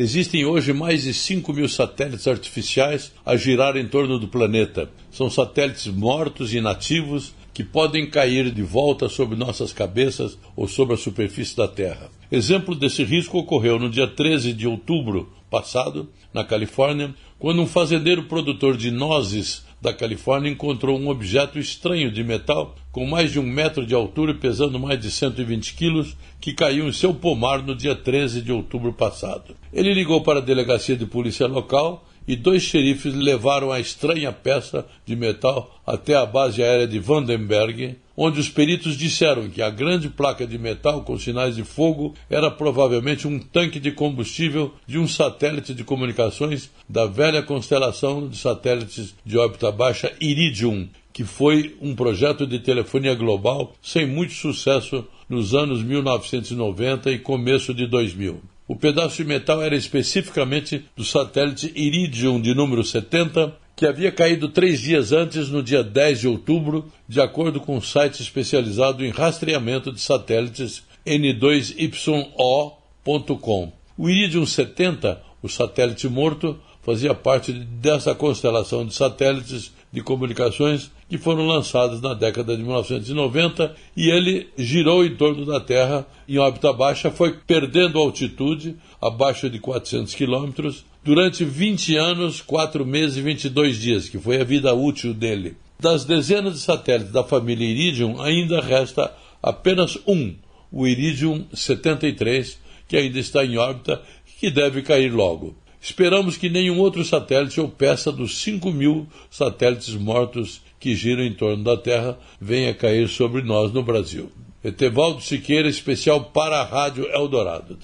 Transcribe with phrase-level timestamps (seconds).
[0.00, 4.88] Existem hoje mais de 5 mil satélites artificiais a girar em torno do planeta.
[5.10, 10.94] São satélites mortos e inativos que podem cair de volta sobre nossas cabeças ou sobre
[10.94, 12.08] a superfície da Terra.
[12.32, 18.22] Exemplo desse risco ocorreu no dia 13 de outubro passado, na Califórnia, quando um fazendeiro
[18.22, 23.44] produtor de nozes da Califórnia encontrou um objeto estranho de metal com mais de um
[23.44, 27.74] metro de altura e pesando mais de 120 quilos que caiu em seu pomar no
[27.74, 29.56] dia 13 de outubro passado.
[29.72, 34.86] Ele ligou para a delegacia de polícia local e dois xerifes levaram a estranha peça
[35.04, 40.08] de metal até a base aérea de Vandenberg, onde os peritos disseram que a grande
[40.08, 45.08] placa de metal com sinais de fogo era provavelmente um tanque de combustível de um
[45.08, 51.96] satélite de comunicações da velha constelação de satélites de órbita baixa Iridium, que foi um
[51.96, 58.40] projeto de telefonia global sem muito sucesso nos anos 1990 e começo de 2000.
[58.70, 64.48] O pedaço de metal era especificamente do satélite Iridium de número 70, que havia caído
[64.48, 69.10] três dias antes, no dia 10 de outubro, de acordo com um site especializado em
[69.10, 73.72] rastreamento de satélites N2YO.com.
[73.98, 81.18] O Iridium 70, o satélite morto, fazia parte dessa constelação de satélites de comunicações que
[81.18, 86.72] foram lançados na década de 1990 e ele girou em torno da Terra em órbita
[86.72, 93.76] baixa, foi perdendo altitude abaixo de 400 quilômetros durante 20 anos, 4 meses e 22
[93.76, 95.56] dias, que foi a vida útil dele.
[95.80, 100.32] Das dezenas de satélites da família Iridium, ainda resta apenas um,
[100.70, 105.56] o Iridium 73, que ainda está em órbita e que deve cair logo.
[105.80, 111.32] Esperamos que nenhum outro satélite ou peça dos 5 mil satélites mortos que giram em
[111.32, 114.30] torno da Terra venha cair sobre nós no Brasil.
[114.62, 117.78] Etevaldo Siqueira, especial para a Rádio Eldorado.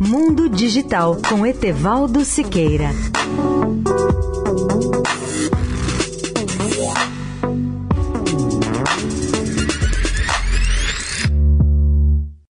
[0.00, 2.90] Mundo Digital com Etevaldo Siqueira.